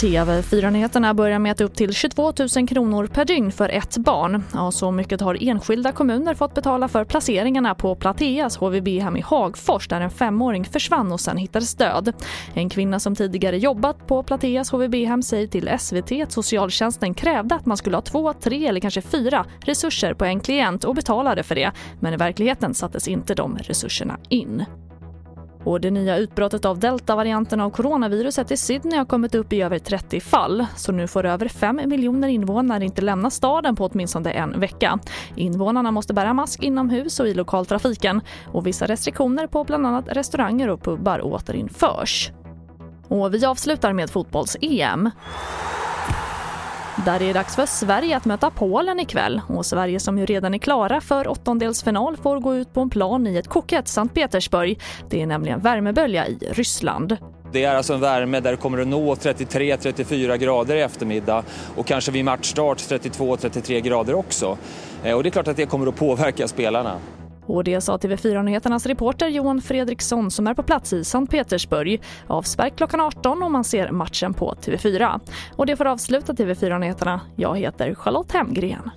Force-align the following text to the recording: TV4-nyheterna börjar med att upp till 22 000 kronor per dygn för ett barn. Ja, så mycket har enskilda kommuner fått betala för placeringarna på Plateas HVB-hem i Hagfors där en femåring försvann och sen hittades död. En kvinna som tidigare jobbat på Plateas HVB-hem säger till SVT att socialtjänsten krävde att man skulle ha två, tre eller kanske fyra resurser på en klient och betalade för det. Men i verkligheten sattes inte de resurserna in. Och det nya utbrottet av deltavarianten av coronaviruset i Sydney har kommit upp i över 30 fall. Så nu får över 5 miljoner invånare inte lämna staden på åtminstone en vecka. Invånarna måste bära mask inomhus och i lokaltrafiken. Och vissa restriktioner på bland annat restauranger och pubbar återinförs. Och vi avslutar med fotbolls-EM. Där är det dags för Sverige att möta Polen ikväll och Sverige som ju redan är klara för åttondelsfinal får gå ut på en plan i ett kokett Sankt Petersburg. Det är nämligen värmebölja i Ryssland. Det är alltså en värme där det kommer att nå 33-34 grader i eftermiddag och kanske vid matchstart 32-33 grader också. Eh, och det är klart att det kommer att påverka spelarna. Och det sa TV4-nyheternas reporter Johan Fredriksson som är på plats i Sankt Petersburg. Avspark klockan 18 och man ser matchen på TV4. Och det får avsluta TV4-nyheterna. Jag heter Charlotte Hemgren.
TV4-nyheterna 0.00 1.14
börjar 1.14 1.38
med 1.38 1.52
att 1.52 1.60
upp 1.60 1.74
till 1.74 1.92
22 1.92 2.32
000 2.56 2.68
kronor 2.68 3.06
per 3.06 3.24
dygn 3.24 3.52
för 3.52 3.68
ett 3.68 3.96
barn. 3.96 4.44
Ja, 4.54 4.72
så 4.72 4.90
mycket 4.90 5.20
har 5.20 5.38
enskilda 5.40 5.92
kommuner 5.92 6.34
fått 6.34 6.54
betala 6.54 6.88
för 6.88 7.04
placeringarna 7.04 7.74
på 7.74 7.94
Plateas 7.94 8.56
HVB-hem 8.56 9.16
i 9.16 9.20
Hagfors 9.20 9.88
där 9.88 10.00
en 10.00 10.10
femåring 10.10 10.64
försvann 10.64 11.12
och 11.12 11.20
sen 11.20 11.36
hittades 11.36 11.74
död. 11.74 12.12
En 12.54 12.68
kvinna 12.68 13.00
som 13.00 13.16
tidigare 13.16 13.58
jobbat 13.58 14.06
på 14.06 14.22
Plateas 14.22 14.70
HVB-hem 14.70 15.22
säger 15.22 15.46
till 15.46 15.70
SVT 15.78 16.12
att 16.22 16.32
socialtjänsten 16.32 17.14
krävde 17.14 17.54
att 17.54 17.66
man 17.66 17.76
skulle 17.76 17.96
ha 17.96 18.02
två, 18.02 18.32
tre 18.32 18.66
eller 18.66 18.80
kanske 18.80 19.02
fyra 19.02 19.46
resurser 19.60 20.14
på 20.14 20.24
en 20.24 20.40
klient 20.40 20.84
och 20.84 20.94
betalade 20.94 21.42
för 21.42 21.54
det. 21.54 21.72
Men 22.00 22.14
i 22.14 22.16
verkligheten 22.16 22.74
sattes 22.74 23.08
inte 23.08 23.34
de 23.34 23.58
resurserna 23.58 24.18
in. 24.28 24.64
Och 25.64 25.80
det 25.80 25.90
nya 25.90 26.16
utbrottet 26.16 26.64
av 26.64 26.78
deltavarianten 26.78 27.60
av 27.60 27.70
coronaviruset 27.70 28.50
i 28.50 28.56
Sydney 28.56 28.98
har 28.98 29.04
kommit 29.04 29.34
upp 29.34 29.52
i 29.52 29.62
över 29.62 29.78
30 29.78 30.20
fall. 30.20 30.66
Så 30.76 30.92
nu 30.92 31.06
får 31.06 31.26
över 31.26 31.48
5 31.48 31.80
miljoner 31.86 32.28
invånare 32.28 32.84
inte 32.84 33.02
lämna 33.02 33.30
staden 33.30 33.76
på 33.76 33.86
åtminstone 33.86 34.30
en 34.30 34.60
vecka. 34.60 34.98
Invånarna 35.36 35.90
måste 35.90 36.14
bära 36.14 36.34
mask 36.34 36.62
inomhus 36.62 37.20
och 37.20 37.28
i 37.28 37.34
lokaltrafiken. 37.34 38.20
Och 38.46 38.66
vissa 38.66 38.86
restriktioner 38.86 39.46
på 39.46 39.64
bland 39.64 39.86
annat 39.86 40.08
restauranger 40.08 40.68
och 40.68 40.82
pubbar 40.82 41.20
återinförs. 41.20 42.32
Och 43.08 43.34
vi 43.34 43.46
avslutar 43.46 43.92
med 43.92 44.10
fotbolls-EM. 44.10 45.10
Där 47.04 47.14
är 47.14 47.26
det 47.26 47.32
dags 47.32 47.56
för 47.56 47.66
Sverige 47.66 48.16
att 48.16 48.24
möta 48.24 48.50
Polen 48.50 49.00
ikväll 49.00 49.40
och 49.46 49.66
Sverige 49.66 50.00
som 50.00 50.18
ju 50.18 50.26
redan 50.26 50.54
är 50.54 50.58
klara 50.58 51.00
för 51.00 51.28
åttondelsfinal 51.28 52.16
får 52.16 52.40
gå 52.40 52.54
ut 52.54 52.74
på 52.74 52.80
en 52.80 52.90
plan 52.90 53.26
i 53.26 53.36
ett 53.36 53.48
kokett 53.48 53.88
Sankt 53.88 54.14
Petersburg. 54.14 54.80
Det 55.10 55.22
är 55.22 55.26
nämligen 55.26 55.60
värmebölja 55.60 56.26
i 56.26 56.38
Ryssland. 56.50 57.16
Det 57.52 57.64
är 57.64 57.74
alltså 57.76 57.94
en 57.94 58.00
värme 58.00 58.40
där 58.40 58.50
det 58.50 58.56
kommer 58.56 58.78
att 58.78 58.88
nå 58.88 59.14
33-34 59.14 60.36
grader 60.36 60.76
i 60.76 60.80
eftermiddag 60.80 61.44
och 61.76 61.86
kanske 61.86 62.12
vid 62.12 62.24
matchstart 62.24 62.78
32-33 62.78 63.80
grader 63.80 64.14
också. 64.14 64.58
Eh, 65.04 65.16
och 65.16 65.22
det 65.22 65.28
är 65.28 65.30
klart 65.30 65.48
att 65.48 65.56
det 65.56 65.66
kommer 65.66 65.86
att 65.86 65.96
påverka 65.96 66.48
spelarna. 66.48 66.96
Och 67.46 67.64
det 67.64 67.80
sa 67.80 67.96
TV4-nyheternas 67.96 68.86
reporter 68.86 69.28
Johan 69.28 69.62
Fredriksson 69.62 70.30
som 70.30 70.46
är 70.46 70.54
på 70.54 70.62
plats 70.62 70.92
i 70.92 71.04
Sankt 71.04 71.30
Petersburg. 71.30 72.02
Avspark 72.26 72.76
klockan 72.76 73.00
18 73.00 73.42
och 73.42 73.50
man 73.50 73.64
ser 73.64 73.90
matchen 73.90 74.34
på 74.34 74.54
TV4. 74.54 75.20
Och 75.56 75.66
det 75.66 75.76
får 75.76 75.86
avsluta 75.86 76.32
TV4-nyheterna. 76.32 77.20
Jag 77.36 77.58
heter 77.58 77.94
Charlotte 77.94 78.32
Hemgren. 78.32 78.90